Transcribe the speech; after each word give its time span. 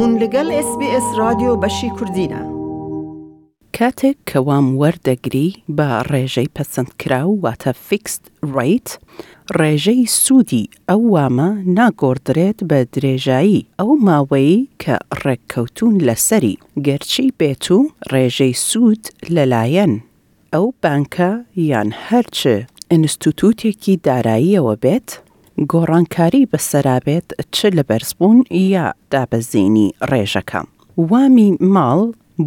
بوون 0.00 0.16
لەگەڵ 0.22 0.48
SسBS 0.66 1.06
رادیۆ 1.22 1.52
بەشی 1.62 1.90
کوردینە. 1.98 2.40
کاتێک 3.76 4.16
کەوام 4.30 4.66
وەردەگری 4.80 5.48
بە 5.76 5.88
ڕێژەی 6.10 6.50
پەسەندکرا 6.56 7.20
و 7.28 7.32
واتە 7.44 7.72
فیکست 7.88 8.22
ڕیت، 8.54 8.88
ڕێژەی 9.58 10.02
سوودی 10.22 10.64
ئەو 10.88 11.02
وامە 11.14 11.48
ناگۆدرێت 11.78 12.58
بە 12.70 12.80
درێژایی 12.94 13.66
ئەو 13.78 13.90
ماوەی 14.06 14.68
کە 14.82 14.96
ڕێککەوتون 15.22 15.94
لەسەری 16.08 16.56
گەرچی 16.86 17.26
بێت 17.38 17.64
و 17.76 17.78
ڕێژەی 18.12 18.54
سوود 18.68 19.02
لەلایەن. 19.34 19.92
ئەو 20.52 20.66
بانکە 20.82 21.30
یان 21.70 21.88
هەرچه 22.06 22.54
ئینستitutوتێکی 22.92 23.94
داراییەوە 24.06 24.74
بێت، 24.82 25.10
گۆڕانکاری 25.70 26.48
بەسەرابێت 26.52 27.28
چ 27.54 27.58
لە 27.76 27.82
بەرزبوون 27.88 28.38
یا 28.74 28.84
دابەزینی 29.12 29.88
ڕێژەکە. 30.10 30.60
وامی 31.10 31.50
ماڵ 31.74 32.00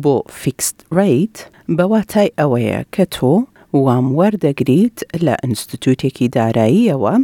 بۆ 0.03 0.17
فیکست 0.41 0.77
ریت 0.97 1.35
بەواتای 1.77 2.29
ئەوەیە 2.39 2.79
کە 2.95 3.03
تۆ 3.15 3.33
وام 3.85 4.05
وەردەگریت 4.17 4.97
لە 5.25 5.35
ئینستitutێکی 5.43 6.27
داراییەوە 6.35 7.15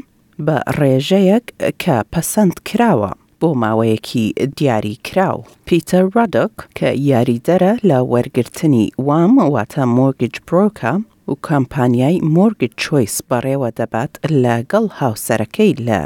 بە 0.46 0.58
ڕێژەیەک 0.80 1.46
کە 1.84 1.96
پەسەند 2.14 2.56
کراوە. 2.68 3.12
بۆ 3.42 3.50
ماوەیەکی 3.64 4.26
دیاری 4.58 4.96
کراو 5.08 5.40
پیتەر 5.68 6.04
ڕادک 6.16 6.54
کە 6.78 6.90
یاریدەرە 7.12 7.74
لە 7.90 7.98
وەرگرتنی 8.14 8.86
وام 9.08 9.34
واتە 9.54 9.84
مۆگج 9.98 10.36
برۆکە 10.48 10.94
و 11.30 11.36
کامپانیای 11.42 12.20
مۆرگ 12.34 12.64
چۆیس 12.80 13.18
بەڕێوە 13.30 13.70
دەبات 13.80 14.14
لە 14.44 14.56
گەڵ 14.72 14.86
هاوسەرەکەی 15.00 15.74
لە 15.88 16.02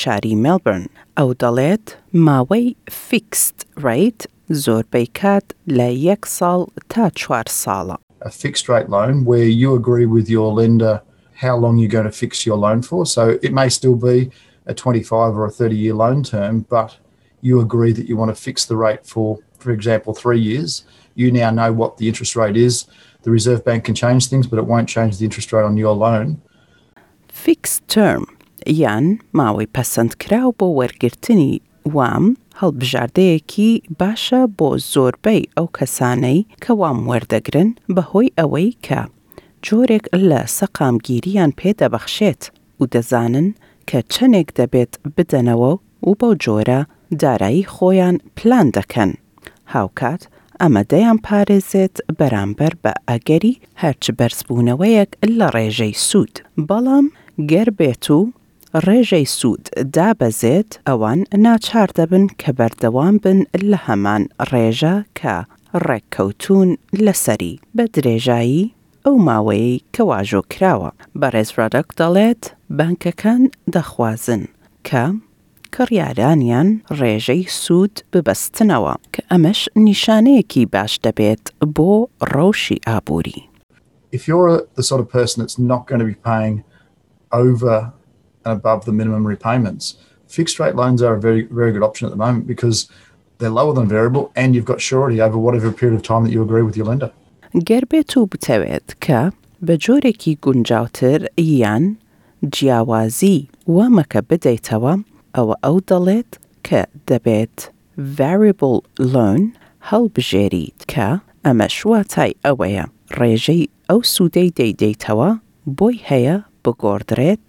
شاری 0.00 0.34
ملبرن 0.44 0.86
ئەو 1.18 1.30
دەڵێت 1.42 1.86
ماوەی 2.26 2.66
فیکست 3.08 3.56
ڕیت 3.86 4.20
زور 4.62 4.84
کات 5.20 5.44
ل 5.66 5.78
یک 6.08 6.22
سال 6.36 6.60
تا 6.92 7.04
چوار 7.20 7.44
ساڵە. 7.62 7.96
A 8.28 8.30
fixed 8.42 8.66
rate 8.72 8.88
loan 8.98 9.14
where 9.30 9.50
you 9.62 9.70
agree 9.80 10.06
with 10.16 10.26
your 10.36 10.48
lender 10.60 10.94
how 11.44 11.54
long 11.62 11.74
you're 11.80 11.96
going 11.98 12.10
to 12.12 12.18
fix 12.24 12.32
your 12.48 12.58
loan 12.66 12.80
for. 12.88 13.00
So 13.16 13.22
it 13.46 13.52
may 13.60 13.68
still 13.68 13.98
be 14.10 14.16
a 14.72 14.74
25 14.74 15.36
or 15.38 15.44
a 15.46 15.50
30 15.50 15.76
year 15.76 15.94
loan 15.94 16.22
term, 16.22 16.54
but 16.70 16.90
you 17.48 17.60
agree 17.60 17.92
that 17.92 18.08
you 18.08 18.16
want 18.16 18.30
to 18.34 18.42
fix 18.48 18.64
the 18.64 18.76
rate 18.76 19.04
for, 19.04 19.38
for 19.58 19.70
example, 19.72 20.14
three 20.14 20.40
years. 20.40 20.84
You 21.14 21.30
now 21.30 21.50
know 21.50 21.70
what 21.72 21.96
the 21.98 22.08
interest 22.08 22.34
rate 22.36 22.56
is. 22.56 22.74
the 23.24 23.30
Reserve 23.30 23.64
Bank 23.64 23.84
can 23.86 23.94
change 23.94 24.26
things, 24.28 24.46
but 24.46 24.58
it 24.58 24.66
won't 24.66 24.88
change 24.88 25.18
the 25.18 25.24
interest 25.24 25.52
rate 25.52 25.64
on 25.64 25.76
your 25.84 25.94
loan. 26.04 26.28
Fixed 27.46 27.80
term 27.96 28.24
یان 28.66 29.06
ماوەی 29.38 29.66
پەسەندکراو 29.76 30.50
بۆ 30.60 30.66
وەرگرتنی 30.80 31.52
وام 31.96 32.24
هەڵبژاردەیەکی 32.60 33.70
باشە 34.00 34.40
بۆ 34.58 34.68
زۆربەی 34.92 35.42
ئەو 35.56 35.66
کەسانەی 35.78 36.38
کە 36.62 36.70
وام 36.80 36.98
وەردەگرن 37.10 37.68
بەهۆی 37.96 38.34
ئەوەی 38.38 38.70
کە 38.86 39.00
جۆرێک 39.66 40.04
لە 40.30 40.40
سەقامگیریان 40.58 41.50
پێدەبەخشێت 41.60 42.42
و 42.80 42.82
دەزانن 42.94 43.48
کە 43.88 43.98
چنێک 44.14 44.48
دەبێت 44.58 44.92
بدەنەوە 45.16 45.72
و 46.06 46.10
بەو 46.20 46.32
جۆرە 46.44 46.80
دارایی 47.20 47.68
خۆیان 47.74 48.16
پلان 48.36 48.66
دەکەن. 48.76 49.10
هاوکات 49.74 50.22
ئەمە 50.62 50.82
دەیان 50.92 51.18
پارێزێت 51.26 51.94
بەرامبەر 52.18 52.72
بە 52.82 52.92
ئەگەری 53.08 53.54
هەرچ 53.82 54.04
بەرزبوونەوەیەک 54.18 55.10
لە 55.38 55.46
ڕێژەی 55.54 55.94
سوود 56.08 56.34
بەڵام 56.68 57.06
گەر 57.50 57.68
بێت 57.78 58.06
و 58.16 58.20
ڕێژەی 58.86 59.26
سوود 59.38 59.64
دابەزێت 59.94 60.70
ئەوان 60.88 61.20
ناچار 61.46 61.88
دەبن 61.98 62.24
کە 62.40 62.50
بەردەوام 62.58 63.14
بن 63.24 63.38
لە 63.70 63.78
هەمان 63.86 64.22
ڕێژە 64.52 64.96
کە 65.18 65.36
ڕێککەوتون 65.86 66.68
لەسەری 67.04 67.54
بە 67.76 67.84
درێژایی 67.94 68.72
ئەو 69.04 69.16
ماوەی 69.26 69.82
کە 69.94 70.02
واژۆ 70.10 70.40
کراوە 70.52 70.90
بە 71.20 71.26
ڕێزڕادەک 71.34 71.88
دەڵێت 71.98 72.42
بانکەکان 72.76 73.42
دەخوازن 73.74 74.42
کە 74.88 75.04
کڕیارانیان 75.76 76.68
ڕێژەی 77.00 77.42
سوود 77.62 77.94
ببەستنەوە 78.12 78.94
کە 79.14 79.20
ئەمەش 79.30 79.60
نیشانەیەکی 79.86 80.62
باش 80.74 80.92
دەبێت 81.06 81.44
بۆ 81.76 81.92
ڕەوشی 82.32 82.78
ئابووری. 82.86 83.40
If 84.16 84.22
you're 84.28 84.54
the 84.78 84.84
sort 84.90 85.00
of 85.02 85.06
person 85.20 85.36
that's 85.42 85.58
not 85.72 85.82
going 85.88 86.02
to 86.04 86.08
be 86.14 86.18
paying 86.30 86.54
over 87.42 87.74
and 88.44 88.52
above 88.58 88.80
the 88.88 88.92
minimum 89.00 89.24
repayments, 89.34 89.84
fixed 90.38 90.56
rate 90.62 90.76
loans 90.82 91.00
are 91.06 91.14
a 91.14 91.20
very, 91.26 91.42
very 91.60 91.70
good 91.74 91.84
option 91.88 92.04
at 92.08 92.12
the 92.14 92.22
moment 92.26 92.44
because 92.54 92.78
they're 93.38 93.56
lower 93.60 93.74
than 93.78 93.88
variable 93.98 94.24
and 94.40 94.48
you've 94.54 94.70
got 94.72 94.80
surety 94.88 95.18
over 95.26 95.36
whatever 95.46 95.68
period 95.80 95.96
of 95.98 96.02
time 96.10 96.22
that 96.24 96.32
you 96.34 96.40
agree 96.50 96.64
with 96.68 96.76
your 96.78 96.86
lender. 96.92 97.10
گەر 97.68 97.84
بێت 97.90 98.16
و 98.16 98.26
بتەوێت 98.32 98.88
کە 99.04 99.20
بە 99.66 99.74
جۆرێکی 99.84 100.38
یان 101.62 101.84
جیاوازی 102.54 103.48
ئەوە 105.36 105.54
ئەو 105.64 105.76
دەڵێت 105.90 106.30
کە 106.66 106.82
دەبێت 107.10 107.56
variable 108.18 108.76
loan 109.14 109.42
هەڵبژێریت 109.90 110.78
کە 110.92 111.08
ئەمە 111.44 111.66
شواتای 111.78 112.32
ئەوەیە 112.44 112.84
ڕێژەی 113.18 113.64
ئەو 113.88 114.00
سوودەی 114.14 114.50
دەیدەیتەوە 114.58 115.30
بۆی 115.78 115.96
هەیە 116.08 116.36
بگۆدرێت 116.62 117.46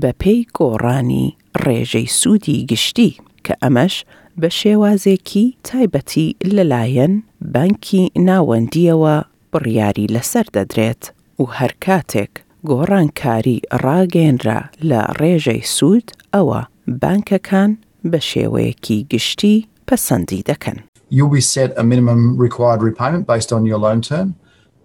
بە 0.00 0.10
پێی 0.20 0.40
گۆڕانی 0.58 1.26
ڕێژەی 1.64 2.06
سوودی 2.20 2.60
گشتی 2.70 3.12
کە 3.44 3.54
ئەمەش 3.62 3.94
بە 4.40 4.48
شێوازێکی 4.60 5.46
تایبەتی 5.68 6.28
لەلایەن 6.54 7.12
بانکی 7.54 8.02
ناوەندیەوە 8.28 9.16
بڕیاری 9.52 10.06
لەسەر 10.14 10.46
دەدرێت 10.56 11.02
و 11.40 11.44
هەر 11.56 11.72
کاتێک 11.84 12.32
گۆڕانکاری 12.68 13.56
ڕاگەنرا 13.84 14.60
لە 14.88 15.00
ڕێژەی 15.20 15.62
سوود 15.74 16.06
ئەوە 16.34 16.62
You'll 16.88 18.48
be 21.28 21.40
set 21.40 21.78
a 21.78 21.84
minimum 21.84 22.36
required 22.38 22.82
repayment 22.82 23.26
based 23.26 23.52
on 23.52 23.66
your 23.66 23.78
loan 23.78 24.00
term, 24.00 24.34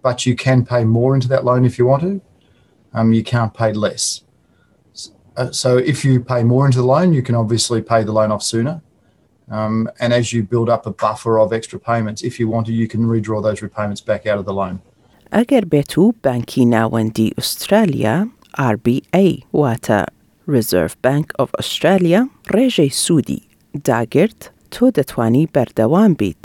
but 0.02 0.26
you 0.26 0.36
can 0.36 0.66
pay 0.66 0.84
more 0.84 1.14
into 1.14 1.28
that 1.28 1.44
loan 1.46 1.64
if 1.64 1.78
you 1.78 1.86
want 1.86 2.02
to. 2.02 2.20
Um, 2.92 3.14
you 3.14 3.24
can't 3.24 3.54
pay 3.54 3.72
less. 3.72 4.20
Uh, 5.34 5.50
so 5.50 5.78
if 5.78 6.04
you 6.04 6.20
pay 6.20 6.42
more 6.44 6.66
into 6.66 6.78
the 6.78 6.84
loan, 6.84 7.14
you 7.14 7.22
can 7.22 7.34
obviously 7.34 7.80
pay 7.80 8.04
the 8.04 8.12
loan 8.12 8.30
off 8.30 8.42
sooner. 8.42 8.82
Um, 9.50 9.90
and 9.98 10.12
as 10.12 10.30
you 10.32 10.42
build 10.42 10.68
up 10.68 10.84
a 10.84 10.90
buffer 10.90 11.38
of 11.38 11.52
extra 11.54 11.78
payments, 11.78 12.22
if 12.22 12.38
you 12.38 12.48
want 12.48 12.66
to, 12.66 12.72
you 12.72 12.86
can 12.86 13.00
redraw 13.06 13.42
those 13.42 13.62
repayments 13.62 14.02
back 14.02 14.26
out 14.26 14.38
of 14.38 14.44
the 14.44 14.54
loan. 14.60 14.80
ئەگەر 15.32 15.64
بێت 15.74 15.94
بانکی 16.24 16.64
ناوەندی 16.66 17.30
RBA 18.72 19.24
واتە 19.60 20.00
ریزرف 20.52 20.96
بانک 21.04 21.28
ئۆف 21.40 21.48
ئوسترالیا 21.58 22.20
ڕێژەی 22.54 22.90
سوودی 23.04 23.40
داگرت 23.88 24.40
تۆ 24.74 24.84
دەتوانی 24.98 25.44
بەردەوام 25.56 26.12
بیت 26.20 26.44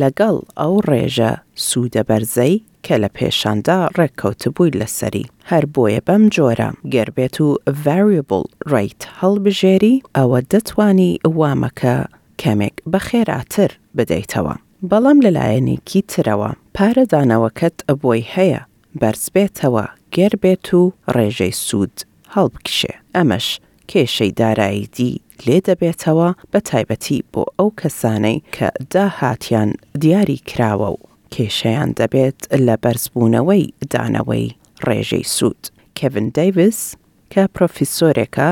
لەگەڵ 0.00 0.36
ئەو 0.60 0.74
ڕێژە 0.90 1.32
سوودە 1.66 2.02
بەرزەی 2.08 2.54
کە 2.86 2.94
لە 3.02 3.08
پێشاندا 3.16 3.78
ڕێککەوتبووی 3.98 4.76
لەسەری 4.80 5.24
هەر 5.50 5.64
بۆیە 5.74 6.00
بەم 6.08 6.22
جۆرە 6.36 6.70
گەربێت 6.94 7.36
و 7.40 7.48
variable 7.84 8.46
ڕیت 8.72 9.00
هەڵبژێری 9.20 9.96
ئەوە 10.16 10.38
دەتوانی 10.52 11.12
وامەکە 11.38 11.96
کەمێک 12.42 12.76
بەخێراتر 12.92 13.70
بدەیتەوە. 13.96 14.54
بەڵام 14.90 15.18
لەلایەنێکی 15.24 16.00
ترەوە 16.12 16.50
پارەدانەوەکەت 16.76 17.76
بۆی 18.02 18.20
هەیە 18.34 18.60
بەرزبێتەوە 19.00 19.86
گەر 20.16 20.32
بێت 20.42 20.66
و 20.78 20.82
ڕێژەی 21.14 21.54
سوود 21.66 21.96
هەڵبکشێ 22.34 22.92
ئەمەش 23.14 23.46
کێشەی 23.90 24.32
داراییدی 24.40 25.12
لێ 25.46 25.58
دەبێتەوە 25.68 26.28
بە 26.52 26.60
تایبەتی 26.68 27.18
بۆ 27.32 27.42
ئەو 27.58 27.68
کەسانەی 27.80 28.36
کە 28.56 28.68
داهاتیان 28.92 29.70
دیاری 30.02 30.38
کراوە 30.50 30.88
و 30.96 31.00
کێشەیان 31.34 31.90
دەبێت 32.00 32.38
لە 32.66 32.74
بەرزبوونەوەی 32.82 33.64
دانەوەی 33.92 34.46
ڕێژەی 34.86 35.24
سوود 35.36 35.62
کڤن 35.98 36.26
دەیویس 36.36 36.80
کە 37.32 37.42
پرۆفیسۆرێکە 37.54 38.50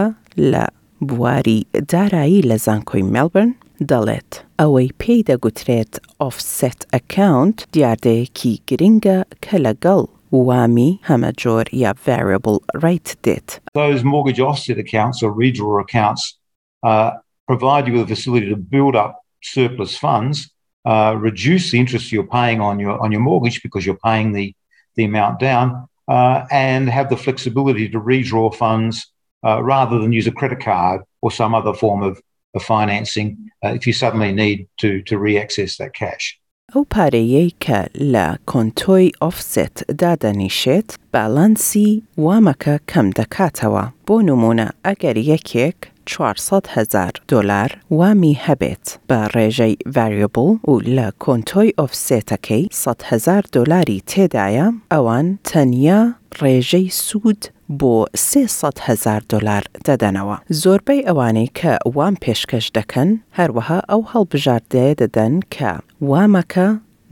لە 0.53 0.65
بواری 1.09 1.61
دارایی 1.93 2.41
لە 2.51 2.57
زانکۆی 2.67 3.05
ملبن 3.15 3.51
دەڵێت 3.91 4.31
ئەوەی 4.61 4.91
پێی 5.01 5.23
دەگوترێت 5.29 5.93
ئۆفسێت 6.23 6.81
ئەکاونت 6.95 7.59
دیاردەیەکی 7.75 8.53
گرنگە 8.69 9.19
کە 9.45 9.57
لەگەڵ 9.67 10.05
Uami 10.33 11.01
Hamador 11.05 11.69
ja 11.73 11.95
variable 11.95 12.61
rate 12.75 13.17
debt. 13.23 13.61
Those 13.75 14.05
mortgage 14.05 14.41
offset 14.41 14.79
accounts 14.79 15.23
or 15.23 15.33
redraw 15.35 15.81
accounts 15.81 16.39
uh, 16.83 17.13
provide 17.47 17.89
you 17.89 17.95
with 17.95 18.03
a 18.03 18.07
facility 18.07 18.49
to 18.51 18.57
build 18.57 18.95
up 18.95 19.21
surplus 19.43 19.97
funds, 19.97 20.51
uh, 20.85 21.17
reduce 21.19 21.71
the 21.71 21.79
interest 21.79 22.13
you're 22.13 22.27
paying 22.27 22.61
on 22.61 22.79
your 22.79 23.01
on 23.03 23.11
your 23.13 23.21
mortgage 23.23 23.63
because 23.63 23.87
you're 23.87 24.05
paying 24.05 24.33
the 24.33 24.55
the 24.97 25.05
amount 25.05 25.39
down, 25.39 25.89
uh, 26.09 26.45
and 26.51 26.89
have 26.91 27.09
the 27.09 27.17
flexibility 27.17 27.89
to 27.89 27.99
redraw 28.01 28.55
funds 28.55 29.13
uh, 29.47 29.63
rather 29.63 29.99
than 29.99 30.13
use 30.13 30.27
a 30.27 30.33
credit 30.33 30.61
card 30.61 31.01
or 31.23 31.31
some 31.31 31.55
other 31.55 31.73
form 31.73 32.03
of, 32.03 32.21
of 32.55 32.63
financing 32.63 33.37
uh, 33.65 33.69
if 33.69 33.87
you 33.87 33.93
suddenly 33.95 34.33
need 34.33 34.69
to 34.79 35.01
to 35.05 35.17
re-access 35.19 35.77
that 35.79 35.95
cash. 35.95 36.38
ئەو 36.75 36.85
پارەیەی 36.95 37.51
کە 37.65 37.81
لە 38.13 38.27
کۆنتۆی 38.51 39.13
ئۆفسێت 39.23 39.77
دادەنیشێت 40.01 40.89
باڵەنسی 41.15 41.91
وامەکە 42.25 42.77
کەم 42.91 43.07
دەکاتەوە 43.19 43.85
بۆ 44.07 44.17
نمونە 44.29 44.69
ئەگەر 44.87 45.17
یەکێک 45.33 45.79
400 46.11 46.65
هزار 46.75 47.13
دلار 47.31 47.71
وامی 47.99 48.41
هەبێت 48.47 48.87
بە 49.09 49.19
ڕێژەی 49.35 49.77
ڤریبل 49.95 50.49
و 50.71 50.75
لە 50.97 51.09
کۆنتۆی 51.25 51.75
ئۆفسێتەکەی 51.79 52.65
100 52.83 53.03
هزار 53.09 53.43
دلاری 53.55 54.03
تێدایە 54.11 54.67
ئەوان 54.93 55.27
تەنیا 55.49 56.01
ڕێژەی 56.43 56.87
سوود 57.07 57.43
بۆ 57.71 58.07
300 58.17 58.79
هزار 58.87 59.21
دلار 59.33 59.63
دەدەنەوە 59.87 60.37
زۆربەی 60.63 61.01
ئەوانەی 61.09 61.49
کە 61.59 61.73
وام 61.97 62.15
پێشکەش 62.25 62.67
دەکەن 62.79 63.11
هەروەها 63.39 63.81
ئەو 63.91 64.03
هەڵبژاردەیە 64.13 64.93
دەدەن 65.01 65.35
کە 65.55 65.73
وامەکە 66.11 66.69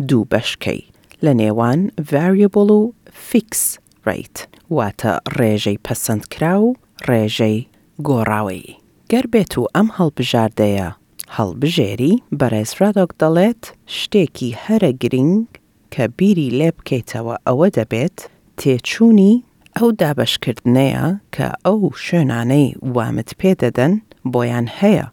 دوو 0.08 0.22
بەشکەی 0.32 0.80
لە 1.24 1.32
نێوان 1.40 1.80
ڤریبل 2.12 2.68
و 2.78 2.80
فیکس 3.28 3.62
ریت 4.06 4.36
واتە 4.76 5.12
ڕێژەی 5.38 5.78
پەسەندکرا 5.86 6.54
و 6.64 6.68
ڕێژەی 7.08 7.56
گۆڕاوەی 8.08 8.64
گەر 9.10 9.24
بێت 9.32 9.52
و 9.58 9.70
ئەم 9.74 9.88
هەڵبژاردەیە 9.98 10.88
هەڵبژێری 11.36 12.14
بەڕێز 12.40 12.70
رادۆک 12.80 13.10
دەڵێت 13.20 13.62
شتێکی 13.98 14.50
هەرە 14.64 14.90
گرنگ 15.02 15.46
کە 15.92 16.04
بیری 16.16 16.48
لێ 16.58 16.70
بکەیتەوە 16.76 17.34
ئەوە 17.46 17.66
دەبێت 17.78 18.18
تێچوونی 18.58 19.34
ئەو 19.78 19.90
دابشکردنەیە 20.02 21.06
کە 21.34 21.48
ئەو 21.66 21.80
شوێنانەی 22.04 22.66
وامت 22.96 23.30
پێدەدەن 23.40 23.92
بۆیان 24.32 24.66
هەیە 24.78 25.06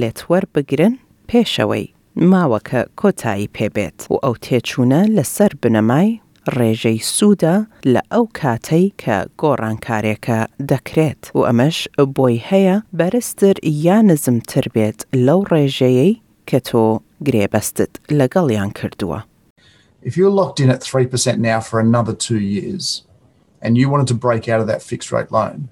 لێتوەەر 0.00 0.44
بگرن 0.54 0.94
پێشەوەی 1.30 1.86
ماوەکە 2.30 2.80
کۆتایی 3.00 3.52
پێبێت 3.56 3.98
و 4.12 4.16
ئەو 4.24 4.34
تێچوونە 4.44 5.00
لەسەر 5.16 5.52
بنەمای 5.62 6.08
ڕێژەی 6.56 6.98
سوودە 7.16 7.56
لە 7.92 8.02
ئەو 8.12 8.24
کاتەی 8.40 8.86
کە 9.02 9.16
گۆڕانکارێکە 9.40 10.38
دەکرێت 10.70 11.22
و 11.36 11.40
ئەمەش 11.48 11.78
بۆی 12.16 12.36
هەیە 12.48 12.76
بەرزتر 12.98 13.56
یا 13.86 13.98
نزمتر 14.08 14.64
بێت 14.74 14.98
لەو 15.26 15.40
ڕێژەیەی 15.52 16.12
کە 16.48 16.58
تۆ 16.68 16.84
گرێبەستت 17.26 17.92
لەگەڵیان 18.18 18.70
کردووە. 18.78 19.18
If 20.08 20.12
you're 20.18 20.30
locked 20.40 20.58
in 20.62 20.70
at 20.76 20.82
3% 20.82 21.38
now 21.48 21.58
for 21.68 21.76
another 21.86 22.14
two 22.26 22.40
years, 22.58 22.84
and 23.62 23.76
you 23.76 23.88
wanted 23.90 24.06
to 24.08 24.14
break 24.14 24.48
out 24.48 24.60
of 24.60 24.66
that 24.66 24.82
fixed 24.82 25.12
rate 25.12 25.30
loan, 25.30 25.68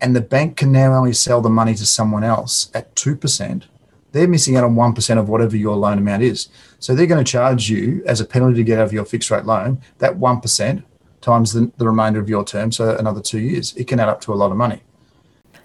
and 0.00 0.16
the 0.16 0.20
bank 0.20 0.56
can 0.56 0.72
now 0.72 0.94
only 0.94 1.12
sell 1.12 1.40
the 1.40 1.48
money 1.48 1.74
to 1.74 1.86
someone 1.86 2.24
else 2.24 2.70
at 2.74 2.94
2%, 2.94 3.64
they're 4.12 4.28
missing 4.28 4.56
out 4.56 4.64
on 4.64 4.74
1% 4.76 5.18
of 5.18 5.28
whatever 5.28 5.56
your 5.56 5.76
loan 5.76 5.98
amount 5.98 6.22
is. 6.22 6.48
So 6.78 6.94
they're 6.94 7.06
going 7.06 7.24
to 7.24 7.32
charge 7.32 7.70
you 7.70 8.02
as 8.06 8.20
a 8.20 8.24
penalty 8.24 8.56
to 8.56 8.64
get 8.64 8.78
out 8.78 8.86
of 8.86 8.92
your 8.92 9.06
fixed 9.06 9.30
rate 9.30 9.46
loan 9.46 9.80
that 9.98 10.18
1% 10.18 10.82
times 11.20 11.52
the, 11.52 11.70
the 11.78 11.86
remainder 11.86 12.20
of 12.20 12.28
your 12.28 12.44
term, 12.44 12.72
so 12.72 12.96
another 12.96 13.20
two 13.22 13.38
years. 13.38 13.74
It 13.76 13.86
can 13.88 14.00
add 14.00 14.08
up 14.08 14.20
to 14.22 14.32
a 14.32 14.34
lot 14.40 14.50
of 14.50 14.56
money. 14.56 14.80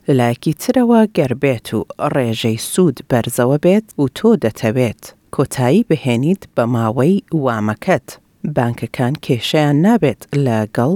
لایکی 0.10 0.54
ترەوە 0.54 1.02
گەربێت 1.18 1.74
و 1.74 1.86
ڕێژەی 2.00 2.58
سوود 2.60 3.00
بەرزەوە 3.10 3.58
بێت 3.66 3.86
و 4.00 4.08
تۆ 4.18 4.30
دەتەوێت 4.46 5.04
کۆتایی 5.36 5.82
بهێنیت 5.90 6.44
بە 6.58 6.64
ماوەی 6.76 7.24
وامەکەت 7.46 8.08
بانکەکان 8.58 9.14
کێشەیان 9.26 9.76
نابێت 9.86 10.22
لەگەڵ 10.48 10.94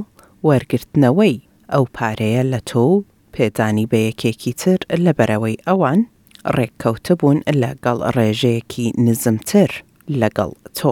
وەرگرتنەوەی 0.48 1.36
ئەو 1.74 1.84
پارەیە 1.98 2.44
لە 2.54 2.60
تۆ 2.70 2.86
پێدانی 3.34 3.86
بە 3.92 4.00
یەکێکی 4.08 4.54
تر 4.62 4.80
لە 5.04 5.12
بەرەوەی 5.18 5.62
ئەوان 5.68 6.00
ڕێککەوتە 6.56 7.14
بوون 7.20 7.40
لەگەڵ 7.64 7.98
ڕێژەیەکی 8.16 8.88
نزمتر 9.06 9.72
لەگەڵ 10.22 10.52
تۆ. 10.78 10.92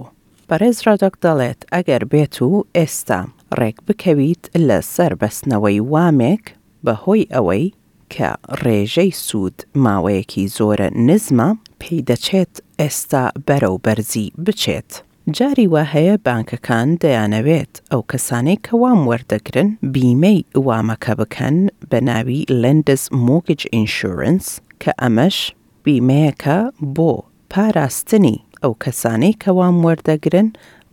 بەڕێزرادۆک 0.49 1.15
دەڵێت 1.25 1.59
ئەگەر 1.73 2.03
بێت 2.11 2.35
و 2.41 2.65
ئێستا 2.77 3.19
ڕێک 3.59 3.77
بکەویت 3.87 4.43
لە 4.67 4.77
سەر 4.93 5.11
بەستنەوەی 5.21 5.79
وامێک 5.93 6.45
بەهۆی 6.85 7.23
ئەوەی 7.33 7.65
کە 8.13 8.29
ڕێژەی 8.63 9.11
سوود 9.25 9.57
ماوەیەکی 9.83 10.45
زۆرە 10.57 10.87
نزمە 11.07 11.49
پێی 11.79 12.05
دەچێت 12.09 12.53
ئێستا 12.79 13.23
بەرەو 13.47 13.75
بەرزی 13.85 14.27
بچێت. 14.45 14.91
جاری 15.37 15.63
وا 15.73 15.81
هەیە 15.93 16.15
بانکەکان 16.27 16.87
دەیانەوێت 17.03 17.73
ئەو 17.91 18.01
کەسانەی 18.11 18.57
کەوام 18.67 18.99
وەردەگرن 19.09 19.69
بیمەی 19.95 20.39
وامەکە 20.67 21.11
بکەن 21.19 21.57
بە 21.89 21.99
ناوی 22.09 22.41
لندس 22.61 23.03
مۆگج 23.27 23.61
ئینشورنس 23.73 24.45
کە 24.81 24.91
ئەمەش 25.01 25.37
بیمەیەەکە 25.85 26.57
بۆ 26.95 27.11
پاراستنی 27.51 28.37
ئەو 28.61 28.73
کەسانەی 28.83 29.33
کەوام 29.43 29.75
وەردەگرن 29.85 30.47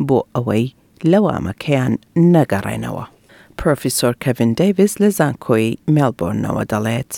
بۆ 0.09 0.19
ئەوەی 0.35 0.67
لەوامەکەیان 1.11 1.95
نەگەڕێنەوە. 2.35 3.05
پرۆفیسۆر 3.59 4.15
کەڤن 4.25 4.51
دەیویس 4.59 4.93
لە 5.03 5.09
زانکۆی 5.19 5.69
مێلبۆرنەوە 5.95 6.65
دەڵێت. 6.73 7.13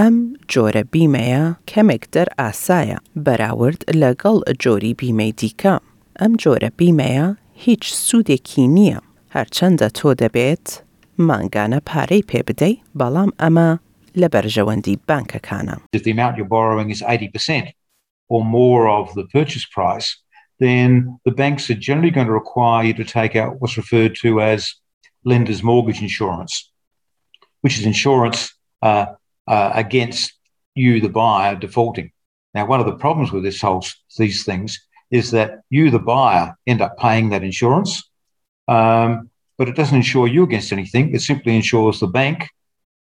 ئەم 0.00 0.16
جۆرە 0.52 0.82
بیمەیە 0.92 1.44
کەمێک 1.70 2.04
دەر 2.14 2.28
ئاسایە 2.40 2.98
بەراورد 3.24 3.80
لەگەڵ 4.02 4.36
جۆری 4.62 4.92
بیمەی 5.00 5.32
دیکە 5.40 5.76
ئەم 6.22 6.32
جۆرە 6.42 6.68
بیمەیە 6.78 7.26
هیچ 7.64 7.84
سوودێکی 8.06 8.64
نییە 8.76 9.00
هەرچەندە 9.34 9.86
تۆ 9.98 10.08
دەبێت 10.22 10.66
مانگانە 11.28 11.80
پارەی 11.88 12.26
پێ 12.30 12.40
بەڵام 12.98 13.30
ئەمە 13.42 13.68
لە 14.20 14.26
بەرژەوەندی 14.34 14.96
بانکەکانە. 15.08 15.76
The 16.06 16.12
amount 16.16 16.34
you're 16.38 16.54
borrowing 16.58 16.90
is 16.94 17.00
80% 17.02 17.72
or 18.32 18.40
more 18.58 18.84
of 18.98 19.06
the 19.16 19.26
purchase 19.38 19.66
price, 19.76 20.06
then 20.64 20.90
the 21.26 21.34
banks 21.42 21.64
are 21.70 21.80
generally 21.88 22.12
going 22.16 22.28
to 22.30 22.38
require 22.42 22.82
you 22.88 22.94
to 23.00 23.04
take 23.18 23.34
out 23.40 23.52
what's 23.58 23.76
referred 23.82 24.14
to 24.22 24.28
as 24.52 24.60
lender's 25.30 25.62
mortgage 25.70 26.00
insurance, 26.08 26.52
which 27.62 27.76
is 27.78 27.84
insurance 27.94 28.40
uh, 28.88 29.06
uh, 29.54 29.70
against 29.84 30.26
you, 30.82 30.92
the 31.00 31.14
buyer, 31.20 31.54
defaulting. 31.64 32.08
Now, 32.56 32.64
one 32.72 32.80
of 32.82 32.86
the 32.90 33.00
problems 33.04 33.30
with 33.32 33.42
this 33.44 33.60
whole 33.64 33.82
these 34.22 34.40
things 34.48 34.70
is 35.18 35.30
that 35.30 35.50
you, 35.70 35.84
the 35.90 35.98
buyer, 36.12 36.46
end 36.66 36.80
up 36.82 36.98
paying 36.98 37.26
that 37.30 37.44
insurance. 37.44 37.92
Um, 38.66 39.30
but 39.56 39.68
it 39.68 39.76
doesn't 39.76 39.96
insure 40.02 40.26
you 40.26 40.42
against 40.42 40.72
anything. 40.72 41.14
It 41.14 41.20
simply 41.22 41.54
insures 41.54 42.00
the 42.00 42.08
bank 42.08 42.50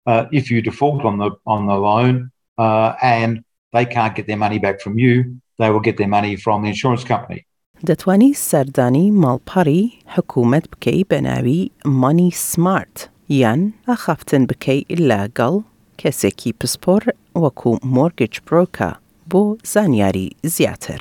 uh, 0.07 0.25
if 0.33 0.45
you 0.51 0.63
default 0.63 1.05
on 1.05 1.19
the 1.23 1.31
on 1.55 1.61
the 1.71 1.75
loan 1.89 2.31
uh, 2.57 2.91
and 3.03 3.43
they 3.75 3.85
can't 3.97 4.15
get 4.15 4.27
their 4.29 4.37
money 4.47 4.61
back 4.61 4.81
from 4.81 4.95
you. 5.05 5.15
They 5.59 5.71
will 5.73 5.81
get 5.89 5.97
their 6.01 6.13
money 6.19 6.37
from 6.45 6.57
the 6.63 6.71
insurance 6.75 7.05
company. 7.13 7.41
دەتوانی 7.89 8.31
سەردانی 8.51 9.05
ماڵپەڕی 9.25 9.83
حکوومەت 10.15 10.65
بکەی 10.73 11.03
بە 11.11 11.19
ناوی 11.29 11.61
مانی 12.03 12.31
سمارت 12.51 12.97
یان 13.41 13.63
ئەخافتن 13.91 14.43
بکەی 14.51 14.81
لەگەڵ 15.11 15.55
کەسێکی 16.01 16.51
پسپۆر 16.61 17.03
وەکو 17.43 17.73
مۆرگج 17.97 18.35
پرۆکە 18.49 18.91
بۆ 19.31 19.43
زانیاری 19.73 20.29
زیاتر. 20.57 21.01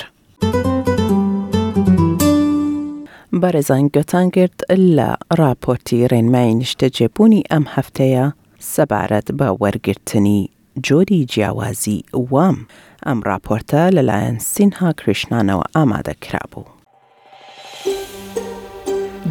بەرەزان 3.44 3.86
گەتان 3.96 4.28
گرت 4.36 4.60
لە 4.98 5.10
راپۆرتی 5.42 6.08
ڕێنمای 6.12 6.52
نیشتە 6.62 6.88
جێبوونی 6.96 7.44
ئەم 7.52 7.66
هەفتەیە 7.76 8.26
سەبارەت 8.74 9.28
بە 9.40 9.48
وەرگرتنی 9.62 10.42
جۆری 10.88 11.22
جیاوازی 11.32 12.00
وام 12.32 12.58
ئەم 13.08 13.20
راپۆرتە 13.30 13.82
لەلایەن 13.96 14.38
سینها 14.54 14.90
کریشنانەوە 15.00 15.66
ئامادەکرابوو. 15.76 16.66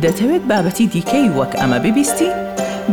دەتەوێت 0.02 0.44
بابەتی 0.50 0.86
دیکەی 0.94 1.26
وەک 1.38 1.52
ئەمە 1.60 1.78
ببیستی؟ 1.84 2.30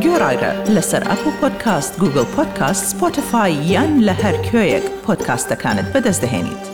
گۆڕایرە 0.04 0.52
لەسەر 0.76 1.04
ئەپ 1.10 1.22
و 1.28 1.32
پۆدکاست 1.40 1.94
گوگل 2.02 2.26
پۆدکاست 2.36 2.84
سپۆتفاای 2.92 3.54
یان 3.74 3.92
لە 4.08 4.14
هەر 4.24 4.36
کوێیەک 4.48 4.86
پۆدکاستەکانت 5.06 5.88
بەدەستدەێنیت. 5.94 6.71